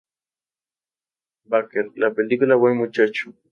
Baker 1.45 1.91
la 1.93 2.11
película 2.11 2.55
"Buen 2.55 2.75
Muchacho!". 2.75 3.33